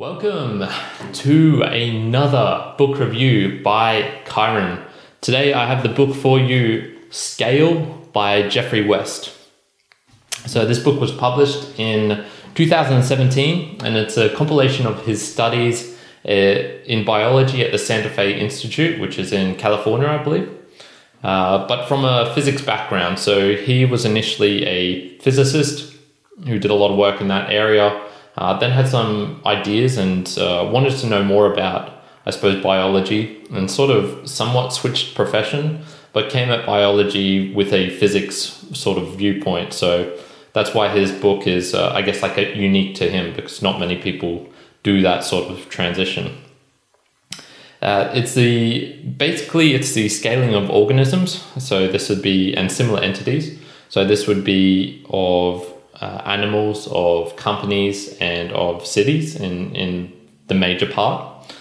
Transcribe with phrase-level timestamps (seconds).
[0.00, 0.64] Welcome
[1.12, 4.82] to another book review by Kyron.
[5.20, 9.30] Today I have the book for you Scale by Geoffrey West.
[10.46, 12.24] So, this book was published in
[12.54, 15.94] 2017 and it's a compilation of his studies
[16.26, 20.48] uh, in biology at the Santa Fe Institute, which is in California, I believe.
[21.22, 23.18] Uh, but from a physics background.
[23.18, 25.94] So, he was initially a physicist
[26.46, 28.00] who did a lot of work in that area
[28.36, 33.44] uh, then had some ideas and uh, wanted to know more about, I suppose, biology
[33.50, 38.36] and sort of somewhat switched profession, but came at biology with a physics
[38.72, 39.72] sort of viewpoint.
[39.72, 40.16] So
[40.52, 43.78] that's why his book is, uh, I guess, like a, unique to him because not
[43.78, 44.48] many people
[44.82, 46.36] do that sort of transition.
[47.82, 51.44] Uh, it's the basically it's the scaling of organisms.
[51.58, 53.58] So this would be and similar entities.
[53.88, 55.66] So this would be of
[56.00, 60.12] uh, animals, of companies, and of cities in, in
[60.48, 61.54] the major part,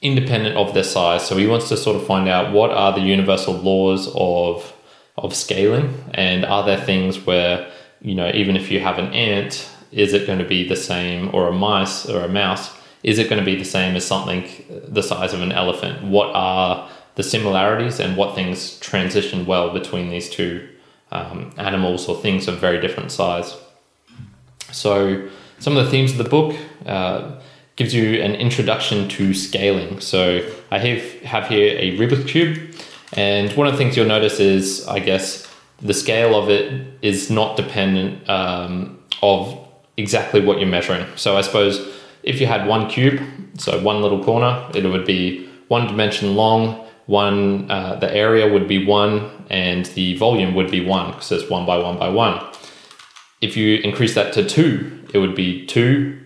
[0.00, 1.26] independent of their size.
[1.26, 4.72] So he wants to sort of find out what are the universal laws of
[5.16, 9.68] of scaling, and are there things where you know even if you have an ant,
[9.92, 12.74] is it going to be the same, or a mice or a mouse?
[13.02, 16.04] Is it going to be the same as something the size of an elephant?
[16.04, 20.68] What are the similarities and what things transition well between these two
[21.10, 23.56] um, animals or things of very different size?
[24.72, 27.40] So, some of the themes of the book uh,
[27.76, 30.00] gives you an introduction to scaling.
[30.00, 32.74] So, I have, have here a Rubik's Cube,
[33.12, 35.46] and one of the things you'll notice is, I guess,
[35.80, 39.58] the scale of it is not dependent um, of
[39.96, 41.06] exactly what you're measuring.
[41.16, 41.86] So, I suppose
[42.22, 43.20] if you had one cube,
[43.58, 48.68] so one little corner, it would be one dimension long, one uh, the area would
[48.68, 52.49] be one, and the volume would be one because it's one by one by one
[53.40, 56.18] if you increase that to two, it would be two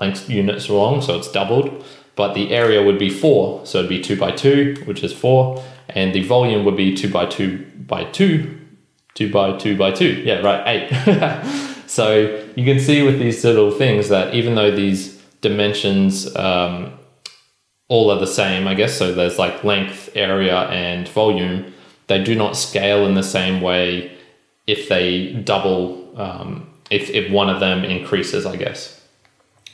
[0.00, 1.84] length units long, so it's doubled.
[2.16, 5.62] But the area would be four, so it'd be two by two, which is four,
[5.88, 8.58] and the volume would be two by two by two,
[9.14, 10.22] two by two by two.
[10.24, 11.84] Yeah, right, eight.
[11.86, 16.92] so you can see with these little things that even though these dimensions um,
[17.88, 21.72] all are the same, I guess, so there's like length, area, and volume,
[22.06, 24.16] they do not scale in the same way
[24.66, 29.00] if they double um, if, if one of them increases, I guess.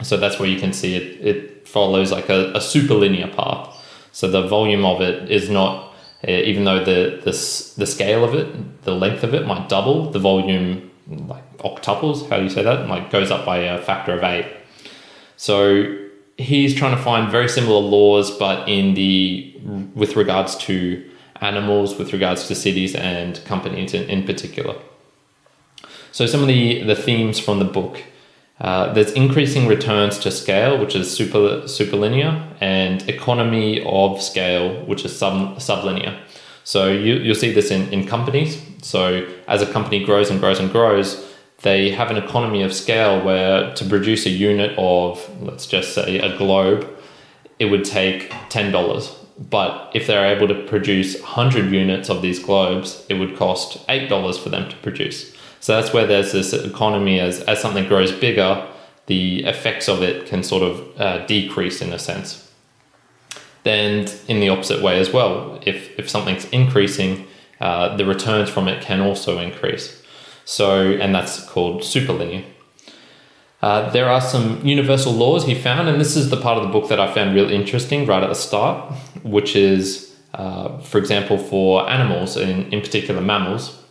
[0.03, 3.75] So that's where you can see it, it follows like a, a super linear path.
[4.13, 5.95] So the volume of it is not,
[6.27, 7.31] uh, even though the, the,
[7.77, 12.37] the scale of it, the length of it might double, the volume like octuples, how
[12.37, 12.89] do you say that?
[12.89, 14.47] Like goes up by a factor of eight.
[15.37, 15.97] So
[16.37, 19.55] he's trying to find very similar laws, but in the
[19.95, 21.11] with regards to
[21.41, 24.77] animals, with regards to cities and companies in, in particular.
[26.13, 28.03] So some of the, the themes from the book.
[28.59, 35.05] Uh, there's increasing returns to scale, which is super superlinear, and economy of scale, which
[35.05, 36.19] is sub sublinear.
[36.65, 38.61] So you, you'll see this in, in companies.
[38.83, 41.23] So as a company grows and grows and grows,
[41.63, 46.19] they have an economy of scale where to produce a unit of, let's just say,
[46.19, 46.89] a globe,
[47.59, 49.26] it would take $10.
[49.39, 54.43] But if they're able to produce 100 units of these globes, it would cost $8
[54.43, 55.35] for them to produce.
[55.61, 58.67] So that's where there's this economy as, as something grows bigger,
[59.07, 62.51] the effects of it can sort of uh, decrease in a sense.
[63.63, 67.27] Then in the opposite way as well, if, if something's increasing,
[67.61, 70.03] uh, the returns from it can also increase.
[70.45, 72.45] So, and that's called superlinear.
[73.63, 76.71] Uh, there are some universal laws he found, and this is the part of the
[76.71, 81.39] book that I found really interesting right at the start, which is, uh, for example,
[81.39, 83.83] for animals, in, in particular mammals,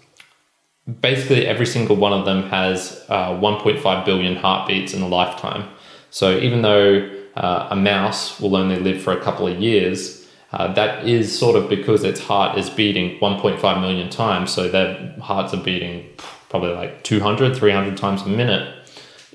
[1.02, 5.68] basically every single one of them has uh, 1.5 billion heartbeats in a lifetime.
[6.12, 10.72] So even though uh, a mouse will only live for a couple of years, uh,
[10.74, 14.54] that is sort of because its heart is beating 1.5 million times.
[14.54, 16.08] So their hearts are beating
[16.50, 18.85] probably like 200, 300 times a minute.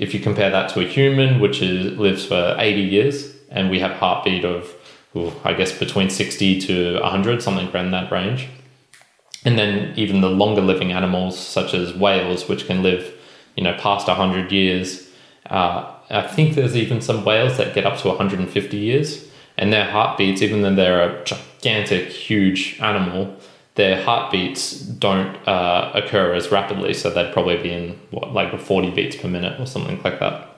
[0.01, 3.81] If you compare that to a human, which is, lives for 80 years, and we
[3.81, 4.75] have heartbeat of,
[5.45, 8.49] I guess, between 60 to 100, something around that range.
[9.45, 13.15] And then even the longer living animals such as whales which can live
[13.57, 15.09] you know past 100 years
[15.47, 19.27] uh, i think there's even some whales that get up to 150 years.
[19.59, 23.37] And their heartbeats even though they're a gigantic huge animal
[23.77, 28.91] their heartbeats don't uh, occur as rapidly so they'd probably be in what like 40
[28.91, 30.49] beats per minute or something like that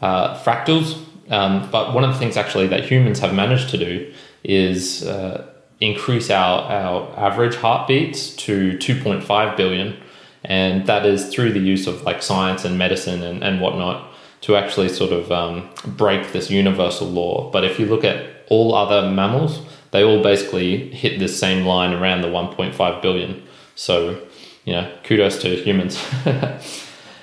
[0.00, 4.12] uh, fractals um, but one of the things actually that humans have managed to do
[4.44, 5.46] is uh,
[5.80, 9.96] increase our, our average heartbeats to 2.5 billion.
[10.44, 14.14] And that is through the use of like science and medicine and, and whatnot.
[14.42, 17.50] to actually sort of um, break this universal law.
[17.50, 21.92] But if you look at all other mammals, they all basically hit this same line
[21.92, 23.42] around the 1.5 billion.
[23.74, 24.20] So,
[24.64, 25.96] you know, kudos to humans.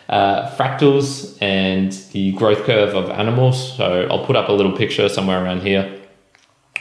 [0.09, 3.75] uh, fractals and the growth curve of animals.
[3.77, 6.01] So I'll put up a little picture somewhere around here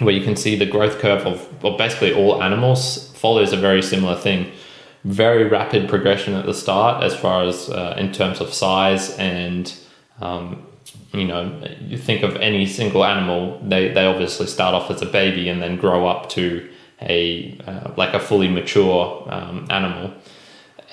[0.01, 3.83] where you can see the growth curve of well, basically all animals follows a very
[3.83, 4.51] similar thing.
[5.05, 9.73] Very rapid progression at the start as far as uh, in terms of size and
[10.21, 10.67] um,
[11.15, 15.07] you know you think of any single animal they, they obviously start off as a
[15.07, 16.69] baby and then grow up to
[17.03, 20.13] a uh, like a fully mature um, animal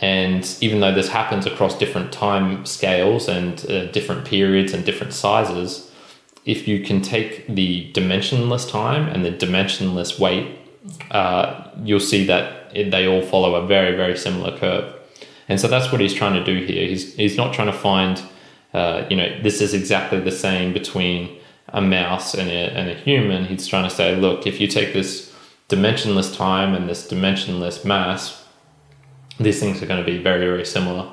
[0.01, 5.13] and even though this happens across different time scales and uh, different periods and different
[5.13, 5.91] sizes
[6.45, 10.57] if you can take the dimensionless time and the dimensionless weight,
[11.11, 14.93] uh, you'll see that they all follow a very, very similar curve.
[15.47, 16.87] And so that's what he's trying to do here.
[16.87, 18.21] He's, he's not trying to find,
[18.73, 21.37] uh, you know, this is exactly the same between
[21.69, 23.45] a mouse and a, and a human.
[23.45, 25.33] He's trying to say, look, if you take this
[25.69, 28.43] dimensionless time and this dimensionless mass,
[29.39, 31.09] these things are going to be very, very similar.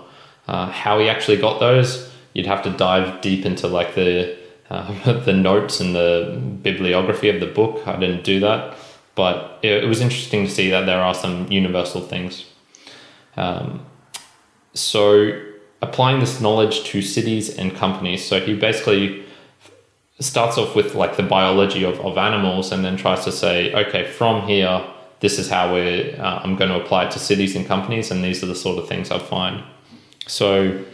[0.46, 4.36] Uh, how he actually got those, you'd have to dive deep into like the
[4.70, 7.86] uh, the notes and the bibliography of the book.
[7.86, 8.76] I didn't do that,
[9.14, 12.44] but it, it was interesting to see that there are some universal things.
[13.36, 13.86] Um,
[14.74, 15.40] so,
[15.80, 18.24] applying this knowledge to cities and companies.
[18.24, 19.24] So, he basically
[20.20, 24.04] starts off with like the biology of, of animals and then tries to say, okay,
[24.10, 24.84] from here,
[25.20, 28.22] this is how we uh, I'm going to apply it to cities and companies, and
[28.22, 29.62] these are the sort of things I find.
[30.26, 30.84] So,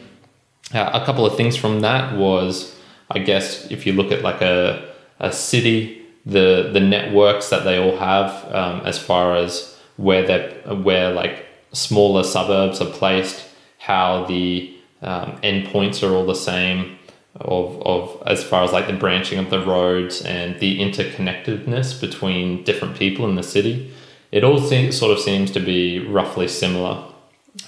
[0.72, 2.74] uh, a couple of things from that was
[3.10, 7.78] I guess if you look at like a, a city, the the networks that they
[7.78, 13.46] all have um, as far as where they where like smaller suburbs are placed,
[13.78, 16.98] how the um, endpoints are all the same,
[17.36, 22.62] of, of as far as like the branching of the roads and the interconnectedness between
[22.64, 23.92] different people in the city.
[24.30, 27.04] It all sort of seems to be roughly similar.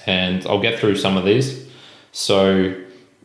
[0.05, 1.67] And I'll get through some of these.
[2.11, 2.75] So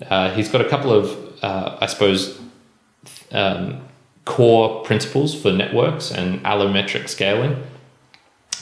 [0.09, 2.41] uh, he's got a couple of uh, I suppose,
[3.33, 3.83] um,
[4.25, 7.63] core principles for networks and allometric scaling.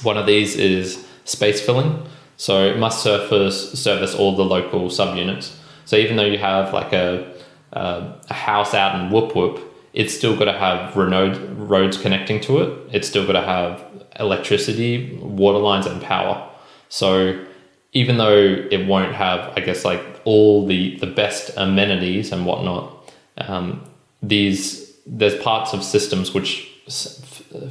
[0.02, 2.06] One of these is space filling.
[2.40, 5.54] So it must surface, service all the local subunits.
[5.84, 7.30] So even though you have like a,
[7.74, 9.60] a, a house out in Whoop Whoop,
[9.92, 12.88] it's still got to have road, roads connecting to it.
[12.92, 13.84] It's still got to have
[14.18, 16.50] electricity, water lines, and power.
[16.88, 17.44] So
[17.92, 18.38] even though
[18.70, 23.84] it won't have, I guess, like all the the best amenities and whatnot, um,
[24.22, 27.20] these there's parts of systems which s-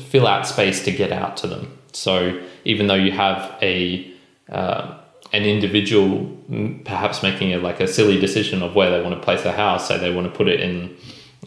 [0.10, 1.75] fill out space to get out to them.
[1.92, 4.13] So even though you have a
[4.51, 4.98] uh,
[5.31, 6.25] an individual
[6.86, 9.88] perhaps making a, like a silly decision of where they want to place a house,
[9.88, 10.96] say they want to put it in,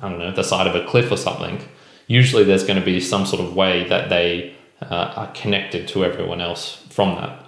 [0.00, 1.60] I don't know, the side of a cliff or something.
[2.06, 6.04] Usually, there's going to be some sort of way that they uh, are connected to
[6.04, 7.38] everyone else from that.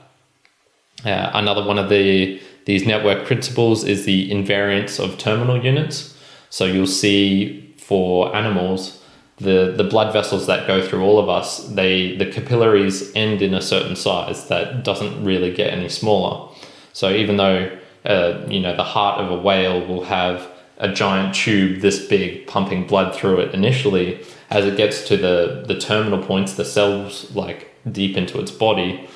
[1.04, 6.16] Uh, another one of the these network principles is the invariance of terminal units.
[6.48, 9.02] So you'll see for animals,
[9.38, 13.54] the, the blood vessels that go through all of us, they the capillaries end in
[13.54, 16.52] a certain size that doesn't really get any smaller.
[16.92, 20.48] So even though uh, you know the heart of a whale will have
[20.78, 25.64] a giant tube this big pumping blood through it initially, as it gets to the
[25.66, 29.08] the terminal points, the cells like deep into its body,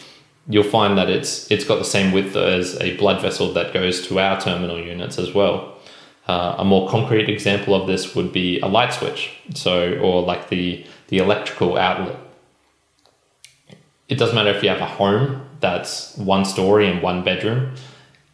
[0.49, 4.07] you'll find that it's it's got the same width as a blood vessel that goes
[4.09, 5.78] to our terminal units as well.
[6.29, 10.49] Uh, a more concrete example of this would be a light switch, so or like
[10.49, 12.17] the the electrical outlet.
[14.09, 17.75] It doesn't matter if you have a home that's one story and one bedroom.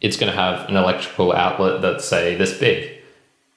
[0.01, 2.91] It's going to have an electrical outlet that's say this big.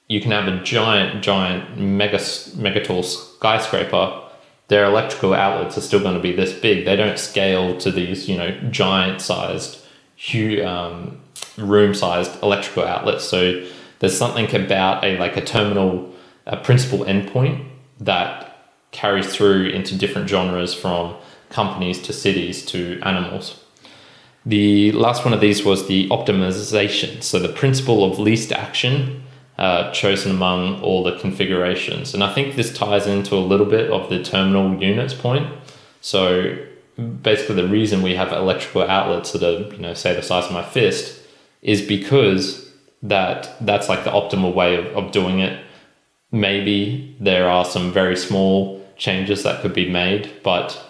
[0.07, 2.19] You can have a giant, giant, mega,
[2.55, 4.29] mega tall skyscraper
[4.69, 6.85] their electrical outlets are still going to be this big.
[6.85, 9.83] They don't scale to these, you know, giant sized,
[10.15, 11.19] huge, um,
[11.57, 13.23] room sized electrical outlets.
[13.25, 13.65] So
[13.99, 16.13] there's something about a like a terminal,
[16.45, 17.65] a principal endpoint
[17.99, 18.45] that
[18.91, 21.15] carries through into different genres from
[21.49, 23.63] companies to cities to animals.
[24.45, 27.21] The last one of these was the optimization.
[27.21, 29.23] So the principle of least action
[29.57, 32.13] uh, chosen among all the configurations.
[32.13, 35.53] And I think this ties into a little bit of the terminal units point.
[35.99, 36.57] So
[37.21, 40.53] basically, the reason we have electrical outlets that are, you know, say the size of
[40.53, 41.21] my fist
[41.61, 42.68] is because
[43.03, 45.63] that that's like the optimal way of, of doing it.
[46.31, 50.83] Maybe there are some very small changes that could be made, but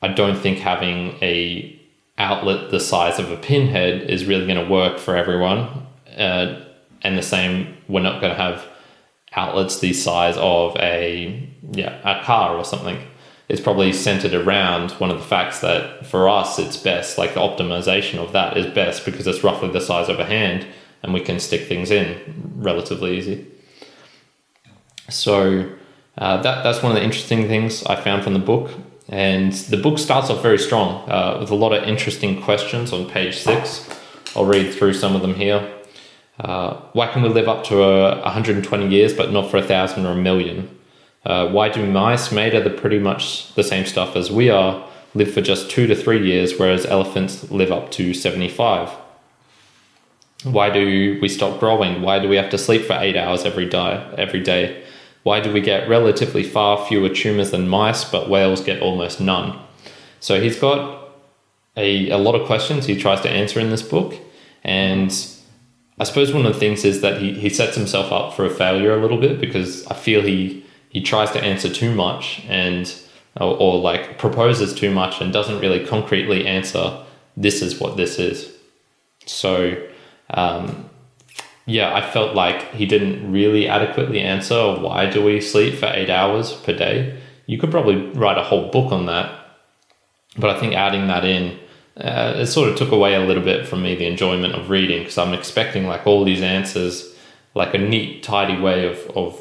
[0.00, 1.72] I don't think having a
[2.18, 5.86] outlet the size of a pinhead is really going to work for everyone.
[6.16, 6.62] Uh,
[7.02, 8.66] and the same, we're not going to have
[9.34, 12.98] outlets the size of a yeah a car or something.
[13.48, 17.40] It's probably centered around one of the facts that for us it's best, like the
[17.40, 20.66] optimization of that is best because it's roughly the size of a hand
[21.06, 23.46] and we can stick things in relatively easy.
[25.08, 25.70] So
[26.18, 28.70] uh, that that's one of the interesting things I found from the book.
[29.08, 33.08] And the book starts off very strong uh, with a lot of interesting questions on
[33.08, 33.88] page six.
[34.34, 35.72] I'll read through some of them here.
[36.40, 40.04] Uh, why can we live up to uh, 120 years but not for a thousand
[40.04, 40.68] or a million?
[41.24, 44.86] Uh, why do mice made of the pretty much the same stuff as we are
[45.14, 48.90] live for just two to three years, whereas elephants live up to 75?
[50.46, 52.02] Why do we stop growing?
[52.02, 54.14] Why do we have to sleep for eight hours every day?
[54.16, 54.84] Every day?
[55.24, 59.58] Why do we get relatively far fewer tumors than mice, but whales get almost none?
[60.20, 61.08] So he's got
[61.76, 64.14] a, a lot of questions he tries to answer in this book,
[64.62, 65.10] and
[65.98, 68.50] I suppose one of the things is that he, he sets himself up for a
[68.50, 72.94] failure a little bit because I feel he he tries to answer too much and
[73.40, 77.02] or, or like proposes too much and doesn't really concretely answer
[77.36, 78.56] this is what this is.
[79.26, 79.76] So
[80.30, 80.88] um,
[81.66, 86.10] yeah, I felt like he didn't really adequately answer why do we sleep for eight
[86.10, 87.20] hours per day.
[87.46, 89.32] You could probably write a whole book on that,
[90.36, 91.58] but I think adding that in
[91.96, 95.00] uh, it sort of took away a little bit from me the enjoyment of reading
[95.00, 97.14] because I'm expecting like all these answers,
[97.54, 99.40] like a neat, tidy way of of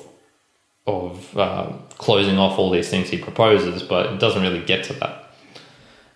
[0.88, 4.94] of uh, closing off all these things he proposes, but it doesn't really get to
[4.94, 5.32] that.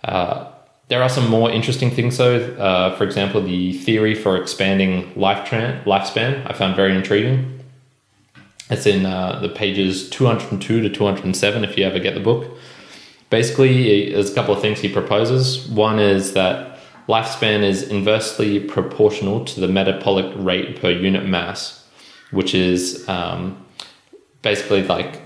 [0.03, 0.48] Uh,
[0.89, 2.39] there are some more interesting things though.
[2.55, 7.63] Uh, for example, the theory for expanding life lifespan I found very intriguing.
[8.69, 12.57] It's in uh, the pages 202 to 207 if you ever get the book
[13.29, 15.67] basically, there's a couple of things he proposes.
[15.67, 21.87] One is that lifespan is inversely proportional to the metabolic rate per unit mass,
[22.31, 23.65] which is um,
[24.41, 25.21] basically like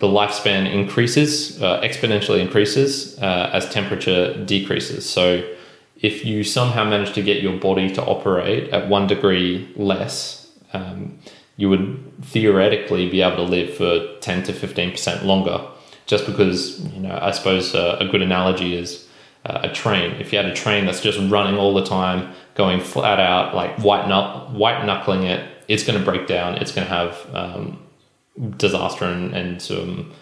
[0.00, 5.08] the lifespan increases, uh, exponentially increases uh, as temperature decreases.
[5.08, 5.46] So
[6.00, 11.18] if you somehow manage to get your body to operate at one degree less, um,
[11.56, 15.66] you would theoretically be able to live for 10 to 15% longer
[16.06, 19.06] just because you know I suppose uh, a good analogy is
[19.44, 20.12] uh, a train.
[20.20, 23.78] If you had a train that's just running all the time, going flat out, like
[23.78, 24.08] white
[24.50, 26.56] white knuckling it, it's going to break down.
[26.56, 27.78] It's going to have um,
[28.56, 30.12] disaster and, and um,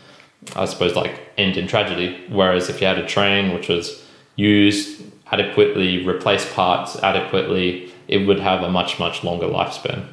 [0.56, 2.24] I suppose like end in tragedy.
[2.28, 4.04] Whereas if you had a train which was
[4.36, 10.06] used adequately, replaced parts adequately, it would have a much much longer lifespan.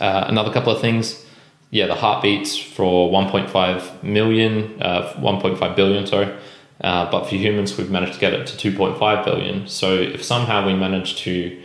[0.00, 1.24] Uh, another couple of things
[1.70, 6.34] yeah, the heartbeats for 1.5 million, uh, 1.5 billion, sorry.
[6.80, 9.68] Uh, but for humans, we've managed to get it to 2.5 billion.
[9.68, 11.62] So if somehow we manage to,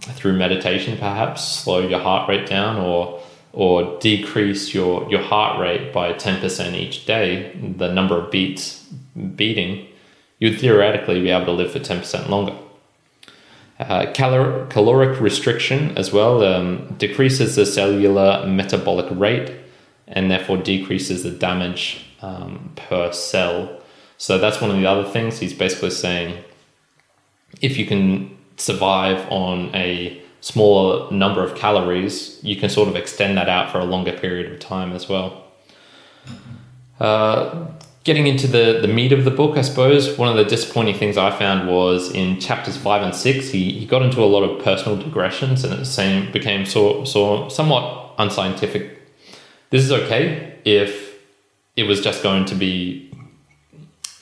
[0.00, 5.92] through meditation perhaps, slow your heart rate down or or decrease your, your heart rate
[5.92, 8.86] by 10% each day, the number of beats
[9.36, 9.86] beating,
[10.38, 12.54] you'd theoretically be able to live for 10% longer.
[13.78, 19.52] Uh, calor- caloric restriction as well um, decreases the cellular metabolic rate
[20.08, 23.80] and therefore decreases the damage um, per cell.
[24.16, 25.38] So that's one of the other things.
[25.38, 26.42] He's basically saying
[27.60, 33.36] if you can survive on a smaller number of calories, you can sort of extend
[33.36, 35.44] that out for a longer period of time as well.
[37.00, 37.66] Uh,
[38.04, 41.16] getting into the, the meat of the book, I suppose, one of the disappointing things
[41.16, 44.64] I found was in chapters five and six, he, he got into a lot of
[44.64, 49.00] personal digressions and it same, became so, so somewhat unscientific.
[49.70, 51.18] This is okay if
[51.76, 53.12] it was just going to be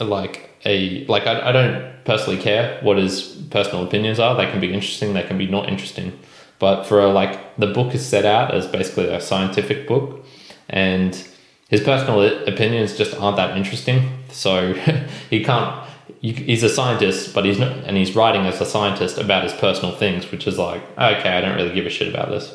[0.00, 4.36] like a, like, I, I don't personally care what his personal opinions are.
[4.36, 6.18] They can be interesting, they can be not interesting.
[6.58, 10.24] But for a, like, the book is set out as basically a scientific book
[10.68, 11.26] and
[11.68, 14.10] his personal opinions just aren't that interesting.
[14.30, 14.72] So
[15.30, 15.84] he can't.
[16.20, 19.94] He's a scientist, but he's not, and he's writing as a scientist about his personal
[19.94, 22.52] things, which is like, okay, I don't really give a shit about this.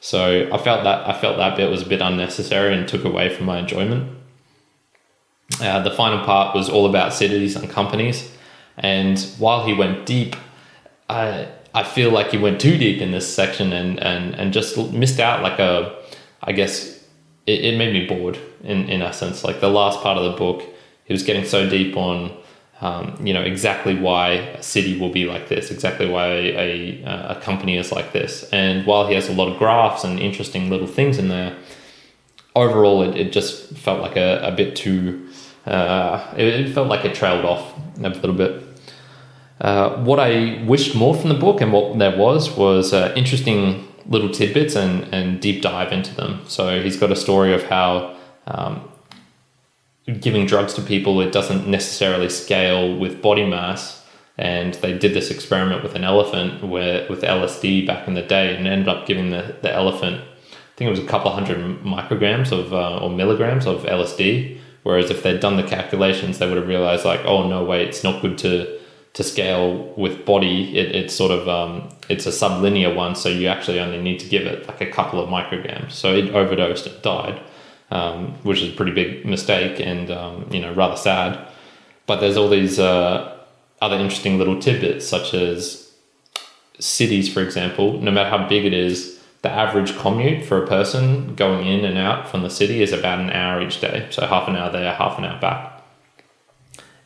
[0.00, 3.34] So I felt that I felt that bit was a bit unnecessary and took away
[3.34, 4.17] from my enjoyment.
[5.60, 8.30] Uh, the final part was all about cities and companies,
[8.76, 10.36] and while he went deep,
[11.08, 14.76] I I feel like he went too deep in this section and and and just
[14.92, 15.96] missed out like a,
[16.42, 16.98] I guess
[17.46, 19.42] it, it made me bored in, in essence.
[19.42, 20.62] Like the last part of the book,
[21.04, 22.36] he was getting so deep on,
[22.80, 27.36] um, you know, exactly why a city will be like this, exactly why a, a,
[27.36, 28.48] a company is like this.
[28.52, 31.56] And while he has a lot of graphs and interesting little things in there,
[32.54, 35.28] overall it, it just felt like a, a bit too,
[35.66, 38.62] uh, it, felt like it trailed off a little bit.
[39.60, 43.88] Uh, what I wished more from the book and what there was was uh, interesting
[44.06, 46.40] little tidbits and, and deep dive into them.
[46.46, 48.88] So he's got a story of how um,
[50.20, 54.04] giving drugs to people, it doesn't necessarily scale with body mass.
[54.38, 58.54] And they did this experiment with an elephant where with LSD back in the day
[58.54, 60.22] and ended up giving the, the elephant,
[60.78, 64.58] think it was a couple hundred micrograms of uh, or milligrams of LSD.
[64.84, 68.04] Whereas if they'd done the calculations, they would have realized like, oh no, wait, it's
[68.04, 68.78] not good to
[69.14, 70.78] to scale with body.
[70.78, 74.28] It, it's sort of um, it's a sublinear one, so you actually only need to
[74.28, 75.92] give it like a couple of micrograms.
[75.92, 77.40] So it overdosed, and died
[77.90, 81.48] um, which is a pretty big mistake and um, you know rather sad.
[82.06, 83.36] But there's all these uh,
[83.80, 85.92] other interesting little tidbits, such as
[86.78, 88.00] cities, for example.
[88.00, 91.96] No matter how big it is, the average commute for a person going in and
[91.96, 94.06] out from the city is about an hour each day.
[94.10, 95.82] So half an hour there, half an hour back.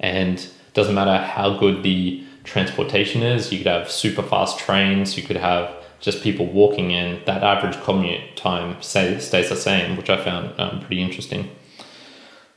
[0.00, 3.52] And doesn't matter how good the transportation is.
[3.52, 5.16] You could have super fast trains.
[5.16, 9.96] You could have just people walking in, that average commute time stay, stays the same,
[9.96, 11.48] which I found um, pretty interesting.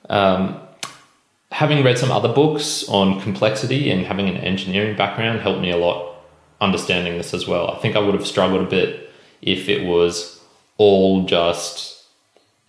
[0.10, 0.60] Um,
[1.51, 5.77] having read some other books on complexity and having an engineering background helped me a
[5.77, 6.15] lot
[6.60, 7.70] understanding this as well.
[7.70, 9.05] I think I would have struggled a bit
[9.46, 10.42] if it was
[10.78, 12.04] all just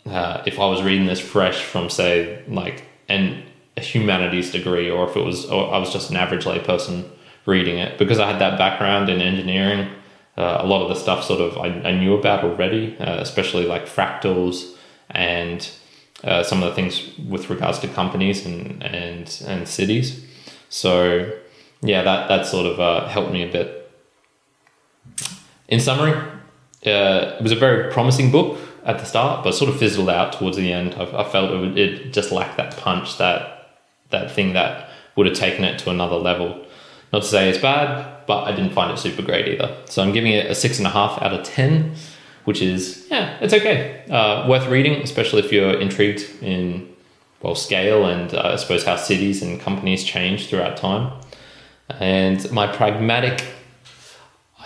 [0.06, 3.42] uh, if I was reading this fresh from say like an
[3.76, 7.10] a humanities degree or if it was or I was just an average layperson
[7.44, 9.90] reading it because I had that background in engineering
[10.36, 13.64] uh, a lot of the stuff sort of I, I knew about already, uh, especially
[13.64, 14.74] like fractals
[15.10, 15.68] and
[16.24, 20.24] uh, some of the things with regards to companies and and and cities.
[20.68, 21.32] So
[21.80, 23.90] yeah, that that sort of uh, helped me a bit.
[25.68, 26.14] In summary,
[26.84, 30.32] uh, it was a very promising book at the start, but sort of fizzled out
[30.32, 30.94] towards the end.
[30.94, 33.52] I, I felt it, would, it just lacked that punch, that
[34.10, 36.64] that thing that would have taken it to another level.
[37.12, 39.76] Not to say it's bad, but I didn't find it super great either.
[39.86, 41.94] So I'm giving it a six and a half out of 10,
[42.44, 44.04] which is, yeah, it's okay.
[44.10, 46.88] Uh, worth reading, especially if you're intrigued in,
[47.42, 51.12] well, scale and uh, I suppose how cities and companies change throughout time.
[51.88, 53.44] And my pragmatic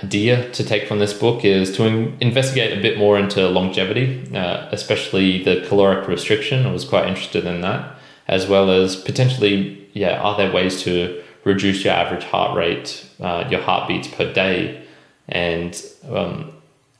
[0.03, 4.35] idea to take from this book is to in- investigate a bit more into longevity,
[4.35, 6.67] uh, especially the caloric restriction.
[6.67, 7.97] I was quite interested in that,
[8.29, 13.47] as well as potentially, yeah, are there ways to reduce your average heart rate, uh,
[13.51, 14.85] your heartbeats per day,
[15.29, 16.53] and um,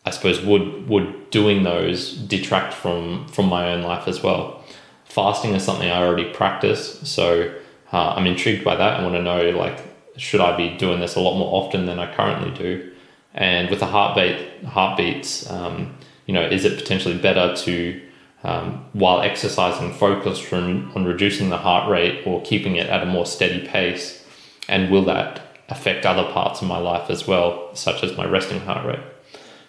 [0.05, 4.65] I suppose would would doing those detract from from my own life as well.
[5.05, 7.53] Fasting is something I already practice, so
[7.93, 9.01] uh, I'm intrigued by that.
[9.01, 11.99] I want to know like should I be doing this a lot more often than
[11.99, 12.90] I currently do,
[13.35, 18.01] and with the heartbeat heartbeats, um, you know, is it potentially better to
[18.43, 23.07] um, while exercising focus from, on reducing the heart rate or keeping it at a
[23.07, 24.25] more steady pace
[24.69, 28.61] and will that affect other parts of my life as well, such as my resting
[28.61, 29.05] heart rate?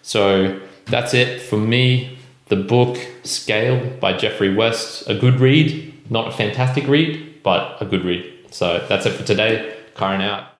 [0.02, 2.18] So that's it for me.
[2.48, 7.84] The book Scale by Geoffrey West, a good read, not a fantastic read, but a
[7.86, 8.30] good read.
[8.50, 9.76] So that's it for today.
[9.94, 10.48] Kyron out.